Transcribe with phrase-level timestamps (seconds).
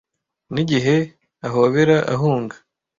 [0.53, 0.95] N'igihe
[1.47, 2.55] ahobera ahunga,